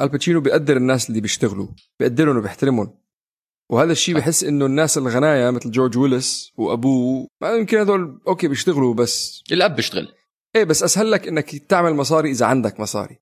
[0.00, 1.68] الباتشينو بيقدر الناس اللي بيشتغلوا
[2.00, 2.98] بيقدرهم وبيحترمهم.
[3.70, 4.16] وهذا الشيء.
[4.16, 9.42] بحس إنه الناس الغنايا مثل جورج ويلس وأبوه ما يمكن هذول أوكي بيشتغلوا بس.
[9.52, 10.12] الأب بيشتغل.
[10.56, 13.18] إيه بس أسهل لك إنك تعمل مصاري إذا عندك مصاري.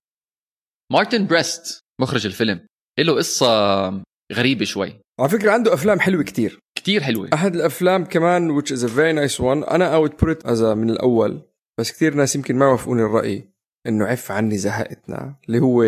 [0.92, 2.66] مارتن بريست مخرج الفيلم
[2.98, 3.88] له قصة
[4.32, 5.00] غريبة شوي.
[5.20, 6.58] على فكرة عنده أفلام حلوة كتير.
[6.78, 7.30] كتير حلوة.
[7.34, 9.70] أحد الأفلام كمان which is a very nice one.
[9.70, 11.42] أنا I would put it as a من الأول
[11.80, 13.54] بس كثير ناس يمكن ما يوافقوني الرأي
[13.86, 15.82] إنه عف عني زهقتنا اللي هو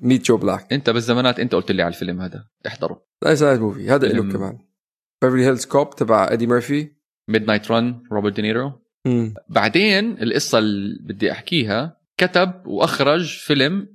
[0.00, 2.46] Meet Joe Black أنت بالزمانات أنت قلت لي على الفيلم هذا.
[2.66, 3.04] احضره.
[3.24, 4.58] nice nice movie هذا له كمان.
[5.22, 6.90] Beverly Hills Cop تبع ايدي ميرفي
[7.30, 9.34] Midnight Run روبرت دينيرو مم.
[9.48, 13.88] بعدين القصة اللي بدي أحكيها كتب وأخرج فيلم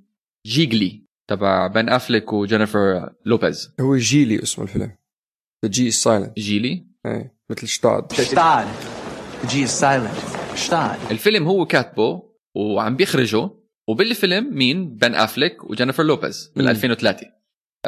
[0.46, 3.74] Gigli تبع بن أفليك وجينيفر لوبيز.
[3.80, 4.92] هو Gigli اسمه الفيلم.
[5.66, 6.34] The G is silent.
[6.38, 8.14] Gigli؟ إيه مثل Gstaad.
[9.44, 10.40] G is silent.
[10.70, 11.12] Gstaad.
[11.12, 12.24] الفيلم هو كاتبه
[12.56, 13.50] وعم بيخرجه
[13.88, 16.70] وبالفيلم مين؟ بن أفليك وجينيفر لوبيز بال مم.
[16.70, 17.28] 2003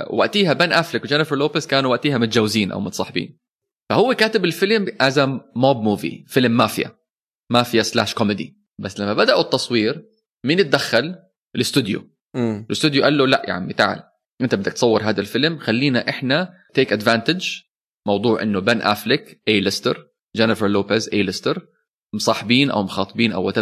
[0.10, 3.38] وقتها بن أفليك وجينيفر لوبيز كانوا وقتها متجوزين أو متصاحبين.
[3.90, 5.20] فهو كاتب الفيلم as
[5.56, 7.01] mob movie فيلم مافيا.
[7.52, 8.58] مافيا slash comedy.
[8.80, 10.06] بس لما بدأوا التصوير
[10.46, 11.16] مين اتدخل
[11.56, 12.10] الاستوديو.
[12.36, 14.04] الاستوديو قال له لا يا عمي تعال
[14.42, 17.48] انت بدك تصور هذا الفيلم خلينا إحنا take advantage
[18.08, 21.68] موضوع إنه بن افليك A-lister جينيفر لوبيز A-lister
[22.14, 23.60] مصاحبين أو مخاطبين أو what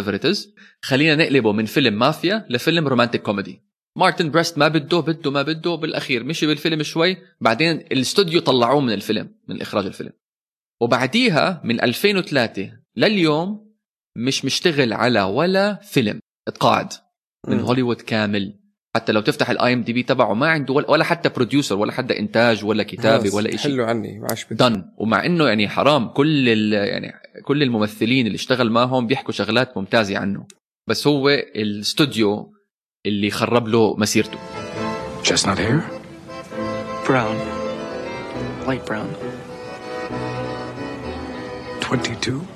[0.82, 5.74] خلينا نقلبه من فيلم مافيا لفيلم romantic comedy مارتن بريست ما بده بده ما بده
[5.74, 7.16] بالأخير مشي بالفيلم شوي.
[7.40, 10.12] بعدين الاستوديو طلعوه من الفيلم من إخراج الفيلم.
[10.80, 13.69] وبعديها من 2003 لليوم
[14.16, 16.92] مش مشتغل على ولا فيلم اتقاعد
[17.48, 17.60] من.
[17.60, 18.54] هوليوود كامل
[18.96, 22.64] حتى لو تفتح ال IMDb تبعه ما عنده ولا, ولا حتى producer ولا حتى إنتاج
[22.64, 26.72] ولا كتابة ولا شيء حلوا عني ما عادش done ومع إنه يعني حرام كل ال-
[26.72, 27.12] يعني
[27.44, 30.46] كل الممثلين اللي اشتغل معهم بيحكوا شغلات ممتازة عنه
[30.88, 32.52] بس هو الاستوديو
[33.06, 34.38] اللي خرب له مسيرته
[35.24, 35.80] Chestnut hair?
[37.06, 37.36] Brown.
[38.68, 39.10] Light brown.
[41.80, 42.46] 22?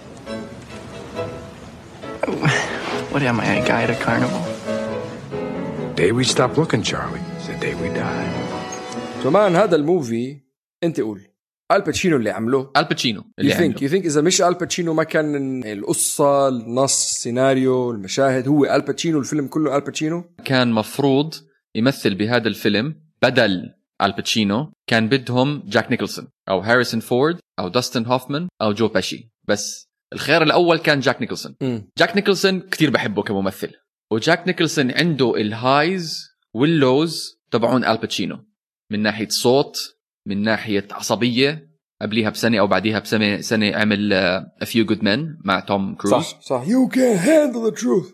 [2.24, 4.42] What am I, a guy at a carnival?
[5.94, 7.20] Day we stop looking, Charlie.
[7.36, 8.44] It's the day we die.
[9.24, 10.40] كمان هذا ال movie
[10.84, 11.20] انت قول
[11.72, 15.62] الباتشينو اللي عمله الباتشينو يو اللي ثينك عنده you think إذا مش الباتشينو ما كان
[15.64, 21.34] القصة النص السيناريو المشاهد هو الباتشينو الفيلم كله الباتشينو كان مفروض
[21.74, 28.48] يمثل بهذا الفيلم بدل الباتشينو كان بدهم جاك نيكلسون أو هاريسون فورد أو داستن هوفمان
[28.62, 31.54] أو جو بيشي بس الخيار الأول كان جاك نيكلسون.
[31.98, 33.70] جاك نيكلسون كثير بحبه كممثل.
[34.12, 38.38] وجاك نيكلسون عنده ال highs وال lows تبعون الباتشينو
[38.92, 39.76] من ناحية صوت
[40.26, 41.70] من ناحية عصبية
[42.02, 44.12] قبليها بسنة أو بعديها بسنة سنة عمل
[44.62, 46.64] A Few Good Men مع توم كروز صح صح.
[46.68, 48.06] يو كان هاندل ذا تروث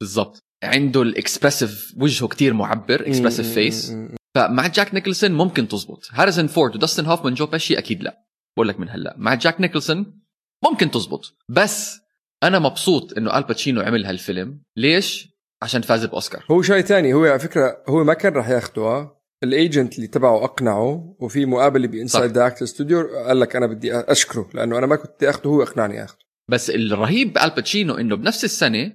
[0.00, 0.38] بالضبط.
[0.62, 3.94] عنده ال expressive وجهه كتير معبر expressive face.
[4.34, 6.08] فمع جاك نيكلسون ممكن تزبط.
[6.12, 8.24] هاريسون فورد وداستن هوفمان جو بيشي أكيد لا.
[8.56, 9.14] بقول لك من هلا.
[9.18, 10.20] مع جاك نيكلسون
[10.64, 11.36] ممكن تزبط.
[11.48, 12.00] بس
[12.42, 14.62] أنا مبسوط إنه الباتشينو عمل هالفيلم.
[14.76, 15.28] ليش؟
[15.62, 16.44] عشان فاز بأوسكار.
[16.50, 17.14] هو شيء تاني.
[17.14, 19.18] هو على فكرة هو ما كان راح ياخده.
[19.42, 22.32] ال agent اللي تبعه أقنعه وفي مقابلة ب Inside.
[22.32, 25.62] the Actors Studio قال لك أنا بدي أشكره لأنه أنا ما كنت بدي أخده هو
[25.62, 26.18] أقنعني أخده.
[26.50, 28.92] بس الرهيب بالباتشينو إنه بنفس السنة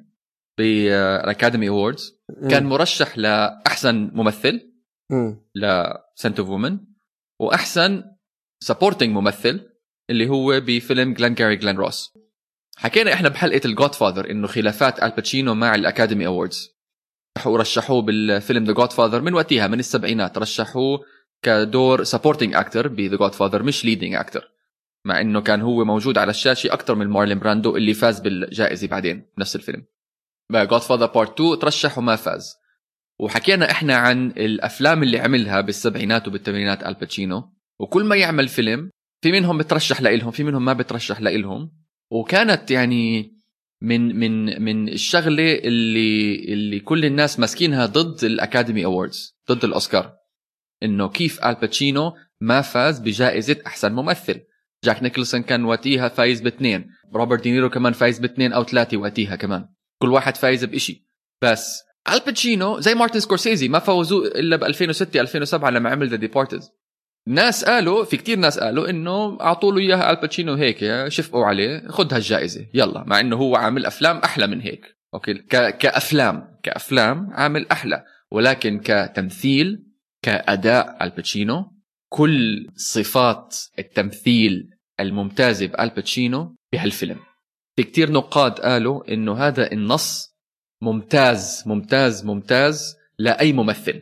[0.57, 4.73] بال Academy Awards كان مرشح لأحسن ممثل
[5.11, 5.47] مم.
[5.55, 6.79] ل Scent of Woman
[7.41, 8.03] وأحسن
[8.63, 9.69] supporting ممثل
[10.09, 12.13] اللي هو بفيلم Glengarry Glen Ross.
[12.77, 16.69] حكينا إحنا بحلقة ال Godfather إنه خلافات الباتشينو مع ال Academy Awards
[17.45, 20.37] ورشحوه بالفيلم The Godfather من وقتها من السبعينات.
[20.37, 21.05] رشحوه
[21.41, 24.51] كدور supporting actor ب The Godfather مش leading actor
[25.05, 29.25] مع إنه كان هو موجود على الشاشة أكثر من مارلين براندو اللي فاز بالجائزة بعدين
[29.37, 29.85] بنفس الفيلم.
[30.51, 32.55] Godfather Part 2 ترشح وما فاز.
[33.19, 38.89] وحكينا إحنا عن الأفلام اللي عملها بالسبعينات وبالثمانينات الباتشينو وكل ما يعمل فيلم
[39.23, 41.71] في منهم بترشح لإلهم في منهم ما بترشح لإلهم.
[42.11, 43.33] وكانت يعني
[43.81, 50.13] من من من الشغلة اللي اللي كل الناس ماسكينها ضد ال Academy Awards ضد الأوسكار.
[50.83, 54.41] إنه كيف الباتشينو ما فاز بجائزة أحسن ممثل.
[54.83, 56.89] جاك نيكلسون كان وقتها فايز باثنين.
[57.15, 59.65] روبرت دينيرو كمان فايز باثنين أو ثلاثة وقتها كمان.
[60.01, 61.07] كل واحد فايز بإشي.
[61.41, 61.83] بس
[62.13, 66.69] الباتشينو زي مارتن سكورسيزي ما فوزوه إلا ب 2006 2007 لما عمل The Departed
[67.27, 72.13] ناس قالوا في كتير ناس قالوا إنه اعطوا له اياها الباتشينو هيك شفقوا عليه خذ
[72.13, 74.97] هالجائزة يلا مع إنه هو عامل أفلام أحلى من هيك.
[75.13, 75.77] Okay؟ ك...
[75.77, 79.83] كأفلام كأفلام عامل أحلى ولكن كتمثيل
[80.21, 81.71] كأداء الباتشينو
[82.09, 87.19] كل صفات التمثيل الممتازة بالباتشينو بهالفيلم.
[87.75, 90.35] في كتير نقاد قالوا إنه هذا النص
[90.81, 94.01] ممتاز ممتاز ممتاز لأي ممثل.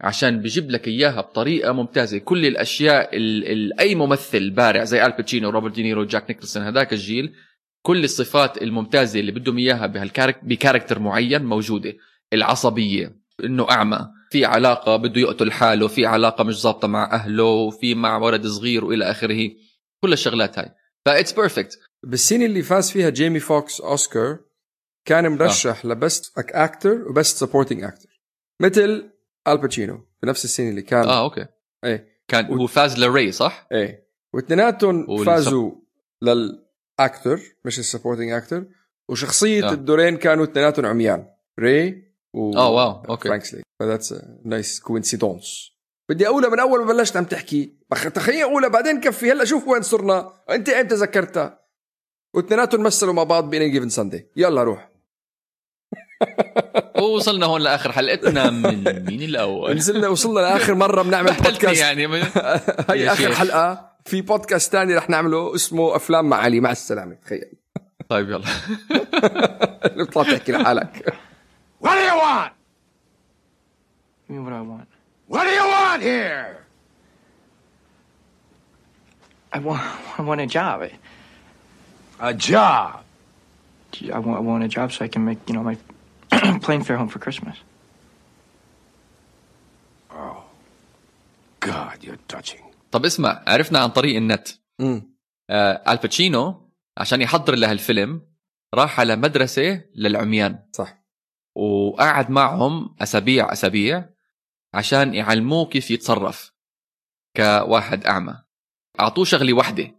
[0.00, 2.18] عشان بيجيب لك إياها بطريقة ممتازة.
[2.18, 7.34] كل الأشياء ال أي ممثل بارع زي الباتشينو روبرت دينيرو جاك نيكلسون هذاك الجيل
[7.82, 11.94] كل الصفات الممتازة اللي بدهم إياها بهال charac- ب character معين موجودة.
[12.32, 14.08] العصبية إنه أعمى.
[14.30, 18.84] في علاقة بده يقتل حاله في علاقة مش ظابطة مع أهله وفي مع ولد صغير
[18.84, 19.50] وإلى آخره.
[20.04, 20.72] كل الشغلات هاي.
[21.06, 24.38] That's perfect بالسنة اللي فاز فيها جيمي فوكس اوسكار
[25.06, 25.88] كان مرشح آه.
[25.88, 28.08] ل best actor و best supporting actor
[28.62, 29.10] مثل
[29.52, 31.46] الباتشينو بنفس السنة اللي كان آه أوكي.
[31.84, 32.08] إيه.
[32.28, 32.56] كان و...
[32.56, 34.08] هو فاز ل Ray صح؟ إيه.
[34.34, 35.24] واثنيناتهم.
[35.24, 35.72] فازوا
[36.22, 38.64] لل actor مش ال supporting actor.
[39.08, 39.72] وشخصية آه.
[39.72, 41.26] الدورين كانوا اثنيناتهم عميان.
[41.60, 43.28] Ray و آه wow okay.
[43.28, 45.70] فرانك سليد ف that's nice coincidence
[46.08, 47.78] بدي أقولها من أول ما بلشت عم تحكي.
[48.14, 49.32] تخيل أقولها بعدين كفي.
[49.32, 50.32] هلأ شوف وين صرنا.
[50.50, 51.66] أنت إمتى ذكرتها؟
[52.34, 54.95] واثنيناتهم مثلوا مع بعض بين جيفن ساندي يلا روح.
[56.98, 58.50] ووصلنا هون لآخر حلقتنا.
[58.50, 62.06] من مين الأول؟ نزلنا وصلنا لآخر مرة بنعمل بودكاست يعني.
[62.12, 62.22] من...
[62.90, 63.90] هي آخر حلقة.
[64.04, 66.60] في بودكاست ثاني رح نعمله اسمه أفلام مع علي.
[66.60, 67.14] مع السلامة.
[67.14, 67.52] تخيل.
[68.08, 68.44] طيب يلا.
[70.02, 71.14] اطلع تحكي لحالك.
[71.82, 72.52] What do you want?
[74.28, 74.88] I mean, what do I want?
[75.28, 76.66] What do you want here?
[79.52, 79.82] I want,
[80.18, 80.78] I want a job.
[82.20, 83.04] A job.
[84.16, 85.76] I want, I want a job so I can make, you know, my
[86.64, 87.56] plane fare home for Christmas.
[90.10, 90.44] Oh.
[91.60, 92.62] God, you're touching.
[92.90, 94.48] طب اسمع عرفنا عن طريق النت
[94.80, 95.16] امم
[95.50, 98.22] آه الباتشينو عشان يحضر لهالفيلم
[98.74, 101.02] راح على مدرسة للعميان صح
[101.56, 104.08] وقعد معهم أسابيع أسابيع
[104.74, 106.52] عشان يعلموه كيف يتصرف
[107.36, 108.42] كواحد أعمى
[109.00, 109.94] أعطوه شغلة واحدة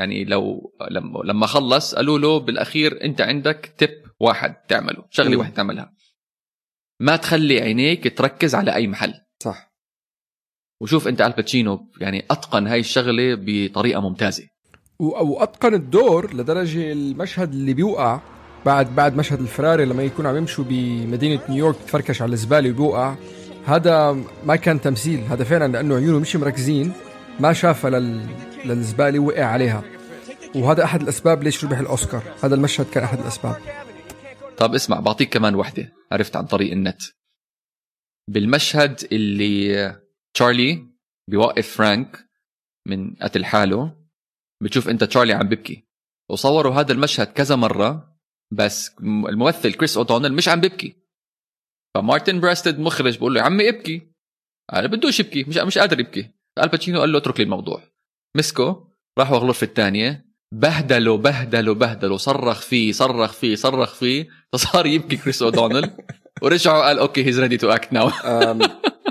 [0.00, 0.72] يعني لو
[1.24, 5.92] لما خلص قالوا له بالأخير أنت عندك تip واحد تعمله شغلة واحدة تعملها.
[7.00, 9.14] ما تخلي عينيك تركز على أي محل.
[9.42, 9.72] صح.
[10.80, 14.48] وشوف أنت الباتشينو يعني أتقن هاي الشغلة بطريقة ممتازة.
[14.98, 18.20] واتقن الدور لدرجة المشهد اللي بيوقع
[18.66, 23.14] بعد بعد مشهد الفراري لما يكون عم يمشوا بمدينة نيويورك تفركش على الزبالة وبيوقع.
[23.66, 26.92] هذا ما كان تمثيل هذا فعلا لأنه عيونه مش مركزين.
[27.40, 28.26] ما شافها لل...
[28.64, 29.84] للزباله وقع عليها.
[30.54, 32.22] وهذا أحد الأسباب ليش ربح الأوسكار.
[32.42, 33.56] هذا المشهد كان أحد الأسباب.
[34.56, 35.92] طب اسمع بعطيك كمان وحدة.
[36.12, 37.02] عرفت عن طريق النت.
[38.28, 40.00] بالمشهد اللي
[40.34, 40.86] تشارلي
[41.30, 42.28] بيوقف فرانك
[42.86, 43.96] من قتل حاله
[44.62, 45.84] بتشوف أنت تشارلي عم ببكي.
[46.30, 48.18] وصوروا هذا المشهد كذا مرة
[48.52, 50.96] بس الممثل كريس اودونل مش عم ببكي.
[51.94, 54.12] فمارتن بريست مخرج بقول له يا عمي ابكي.
[54.72, 56.39] أنا بدوش يبكي مش مش قادر يبكي.
[56.58, 57.82] الباتشينو قال له اترك لي الموضوع.
[58.36, 64.28] مسكه راحوا الغرفه الثانية بهدلوا بهدلوا بهدلوا صرخ فيه صرخ فيه صرخ فيه.
[64.52, 65.90] فصار يبكي كريس اودونل
[66.42, 68.10] ورجعوا قال okay he's ready to act now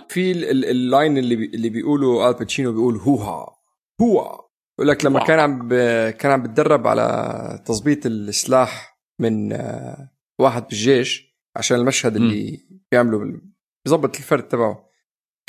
[0.10, 3.56] في ال line اللي بي اللي بيقولوا الباتشينو بيقول hoo-ah
[4.02, 4.46] هو
[4.78, 5.70] بقول لك لما كان عم
[6.10, 12.60] كان عم بتدرب على تظبيط السلاح من آه، واحد بالجيش عشان المشهد اللي
[12.92, 13.40] بيعملوا
[13.86, 14.89] بيظبط الفرد تبعه.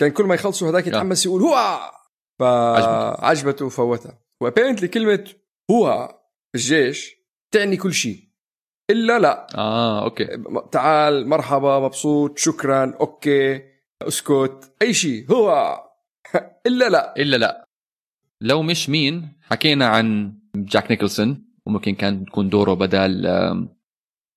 [0.01, 1.81] كان كل ما يخلصوا هذاك يتحمس يقول hoo-ah
[2.41, 5.25] فعجبته وفوتها و apparently كلمة
[5.71, 6.15] hoo-ah
[6.55, 7.17] بالجيش
[7.55, 8.31] تعني كل شيء.
[8.91, 9.47] إلا لا.
[9.59, 10.29] آه okay.
[10.73, 13.63] تعال مرحبا مبسوط شكرا okay
[14.03, 15.79] أسكت أي شيء hoo-ah
[16.67, 17.15] إلا لا.
[17.17, 17.65] إلا لا.
[18.41, 23.27] لو مش مين حكينا عن جاك نيكلسون وممكن كان يكون دوره بدال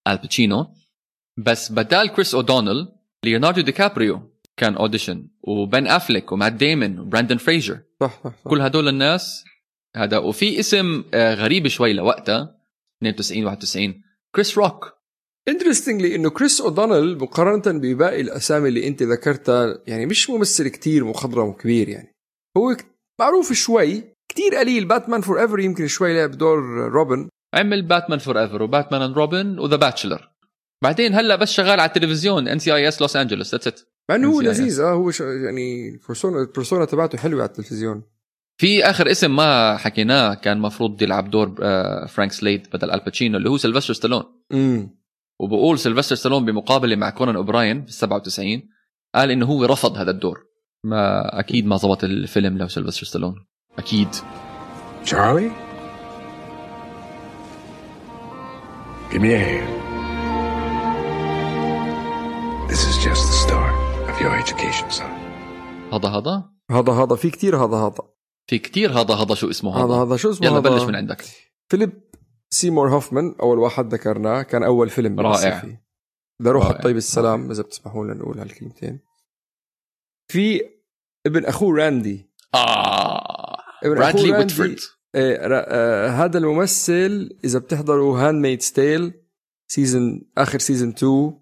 [0.08, 0.74] الباتشينو
[1.38, 2.96] بس بدال كريس اودونل
[3.26, 7.80] ليوناردو دي كابريو كان audition وبن افليك ومات ديمون وبراندن فريزر.
[8.02, 8.50] صح, صح, صح.
[8.50, 9.44] كل هدول الناس
[9.96, 12.60] هذا وفي اسم آه، غريب شوي لوقتها
[13.02, 14.04] 92 91
[14.36, 14.94] كريس روك.
[15.48, 21.48] Interestingly إنه كريس اودونل مقارنة بباقي الأسامي اللي أنت ذكرتها يعني مش ممثل كتير مخضرم
[21.48, 22.16] وكبير يعني.
[22.58, 22.76] هو
[23.20, 26.60] معروف شوي كتير قليل Batman Forever يمكن شوي لعب دور
[26.92, 27.30] روبن.
[27.54, 30.30] عمل Batman Forever و Batman and Robin و The Bachelor
[30.84, 34.42] بعدين هلأ بس شغال على التلفزيون NCIS Los Angeles that's it مع إنه هو.
[34.42, 34.80] لذيذ.
[34.82, 35.20] آه هو ش...
[35.22, 38.04] يعني ال persona ال persona تبعته حلوة على التلفزيون.
[38.58, 43.50] في آخر اسم ما حكيناه كان مفروض يلعب دور آه، فرانك سليد بدل الباتشينو اللي
[43.50, 44.90] هو سيلفستر ستالون امم
[45.40, 48.62] وبقول سيلفستر ستالون بمقابلة مع كونان اوبراين في 97
[49.16, 50.46] قال إنه هو رفض هذا الدور.
[50.86, 53.46] ما أكيد ما زبط الفيلم لو سيلفستر ستالون
[53.78, 54.08] أكيد.
[55.06, 55.52] Charlie?
[59.12, 59.83] Give me a hand.
[64.24, 65.12] Your education, son.
[65.94, 68.02] هذا هذا؟ هذا هذا في كتير هذا هذا.
[68.50, 69.36] في كتير هذا هذا.
[69.36, 71.26] شو اسمه هذا, هذا؟ هذا شو اسمه يلا هذا؟ بلش من عندك.
[71.70, 72.04] فيليب
[72.50, 75.60] سيمور هوفمان أول واحد ذكرناه كان أول فيلم رائع.
[75.60, 75.84] فيه.
[76.40, 76.78] لروح رائع.
[76.78, 79.00] الطيب السلام إذا بتسمحوا لنا نقول هالكلمتين.
[80.32, 80.62] في
[81.26, 82.30] ابن أخوه راندي.
[82.56, 83.58] آه.
[83.84, 84.80] ابن برادلي راندي، ويتفورد.
[85.16, 89.14] إيه را- آه هذا الممثل إذا بتحضروا Handmaid's Tale
[89.68, 91.40] season اخر season 2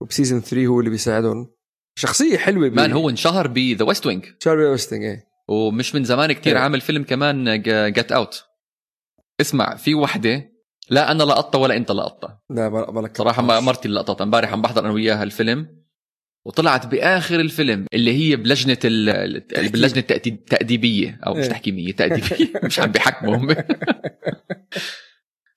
[0.00, 1.55] وب season 3 هو اللي بيساعدهم.
[1.98, 5.26] شخصية حلوة man هو انشهر ب The West Wing شارلي West Wing إيه.
[5.48, 6.62] ومش من زمان كتير إيه.
[6.62, 8.44] عامل فيلم كمان Get Out
[9.40, 10.52] اسمع في وحدة
[10.90, 14.24] لا أنا لقطتها ولا أنت لقطتها لا ما ما لك صراحة ما مرتي اللي لقطتها
[14.24, 15.86] امبارح عم بحضر أنا وياها الفيلم.
[16.46, 19.08] وطلعت بآخر الفيلم اللي هي بلجنة ال...
[19.58, 21.50] ال- باللجنه التاديبيه أو مش إيه.
[21.50, 22.52] تحكيمية تأديبية.
[22.64, 23.54] مش عم بيحكموا هم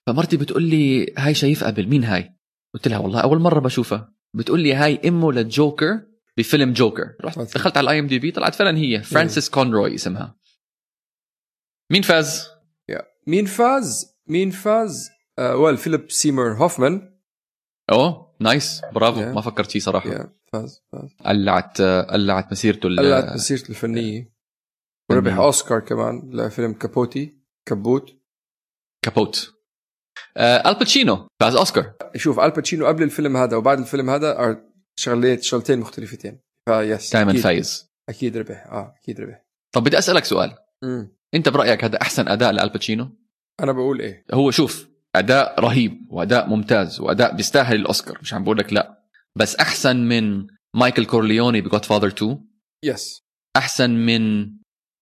[0.08, 2.36] فمرتي بتقول لي هاي شايف قبل مين هاي؟
[2.74, 4.14] قلت لها والله أول مرة بشوفها.
[4.34, 6.02] بتقول لي هاي أمه لجوكر.
[6.40, 7.16] بفيلم جوكر.
[7.22, 7.40] رحت.
[7.40, 10.36] دخلت على ال IMDb طلعت فعلا هي فرانسيس كونروي اسمها.
[11.92, 12.48] مين فاز؟
[12.90, 13.02] Yeah.
[13.28, 17.20] مين فاز؟ مين فاز؟ آه well فيليب سيمور هوفمان.
[17.92, 18.82] Oh nice.
[18.94, 19.22] برافو.
[19.22, 19.36] Yeah.
[19.36, 20.10] ما فكرت فيه صراحة.
[20.10, 21.16] يا فاز فاز.
[21.26, 24.34] قلعت قلعت مسيرته ال- قلعت مسيرته الفنية.
[25.10, 28.16] وربح أوسكار كمان لفيلم كابوتي كبوت
[29.06, 29.54] كابوت.
[30.38, 31.94] آه الباتشينو فاز أوسكار.
[32.16, 34.69] شوف الباتشينو قبل الفيلم هذا وبعد الفيلم هذا
[35.00, 36.40] شغلات شغلتين مختلفتين.
[36.70, 37.34] فيس دائما.
[37.34, 38.68] فايز أكيد ربح.
[38.68, 39.46] آه أكيد ربح.
[39.76, 40.56] طب بدي أسألك سؤال.
[40.84, 41.18] مم.
[41.34, 43.18] أنت برأيك هذا أحسن أداء لالباتشينو
[43.60, 48.58] أنا بقول إيه؟ هو شوف أداء رهيب وأداء ممتاز وأداء بيستاهل الأوسكار مش عم بقول
[48.58, 49.04] لك لا.
[49.36, 52.46] بس أحسن من مايكل كورليوني ب Godfather 2
[52.86, 53.22] yes
[53.58, 54.52] أحسن من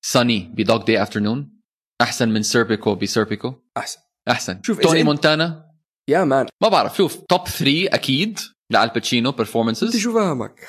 [0.05, 1.59] ساني ب Dog Day Afternoon
[2.01, 3.99] أحسن من سيربيكو بسيربيكو؟ أحسن.
[4.29, 4.61] أحسن.
[4.63, 5.71] شوف، توني مونتانا؟
[6.09, 6.47] يا man.
[6.63, 8.39] ما بعرف شوف top 3 أكيد.
[8.69, 10.67] لالباتشينو انت performances شو فاهمك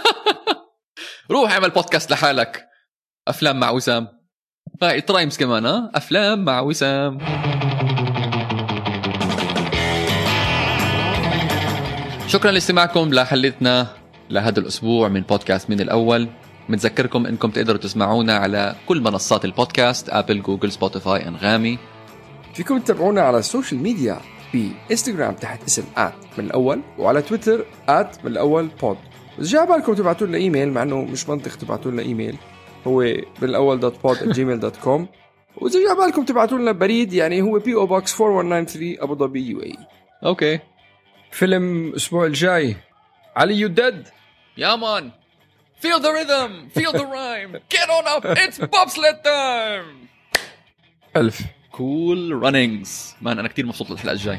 [1.30, 2.66] روح اعمل بودكاست لحالك.
[3.28, 4.08] أفلام مع وسام.
[4.82, 7.18] هاي rhymes كمان ها؟ أفلام مع وسام.
[12.26, 13.86] شكرا لاستماعكم لحلقتنا
[14.30, 16.28] لهذا الأسبوع من بودكاست من الأول.
[16.68, 21.78] بنذكركم إنكم تقدروا تسمعونا على كل منصات البودكاست Apple Google Spotify أنغامي.
[22.54, 24.20] فيكم تتابعونا على ال social media
[24.52, 28.98] بانستغرام تحت اسم at من الأول وعلى تويتر at من الأول pod
[29.38, 32.36] بس جاء بالكم تبعتوا لنا ايميل مع إنه مش منطق تبعتوا لنا ايميل
[32.86, 33.00] هو
[33.42, 35.08] من الأول dot pod Gmail dot com
[35.56, 37.74] وإذا جاء بالكم تبعتوا لنا بريد يعني هو P.O.
[37.74, 39.76] Box 4193 ابو ظبي UAE
[40.24, 40.58] Okay.
[41.30, 42.76] فيلم الأسبوع الجاي.
[43.36, 44.08] علي you did
[44.56, 45.10] يا man.
[45.82, 47.52] Feel the rhythm, feel the rhyme.
[47.74, 50.08] Get on up, it's bobsled time.
[51.16, 51.40] ألف.
[51.80, 52.88] Cool runnings.
[53.22, 54.38] Man أنا كثير مبسوط للحلقة الجاي.